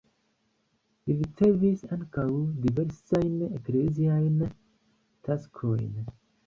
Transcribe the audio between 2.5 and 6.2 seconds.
diversajn ekleziajn taskojn.